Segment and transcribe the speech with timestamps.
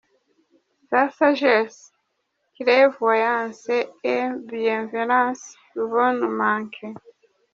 [0.89, 1.91] Sa sagesse,
[2.55, 6.95] clairvoyance et bienveillance vont nous manquer!